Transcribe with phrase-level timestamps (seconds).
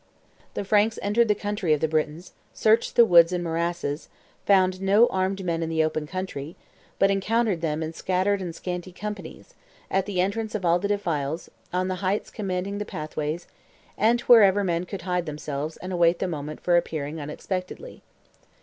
[0.55, 4.09] The Franks entered the country of the Britons, searched the woods and morasses,
[4.47, 6.55] found no armed men in the open country,
[6.97, 9.53] but encountered them in scattered and scanty companies,
[9.91, 13.45] at the entrance of all the defiles, on the heights commanding pathways,
[13.95, 18.01] and wherever men could hide themselves and await the moment for appearing unexpectedly.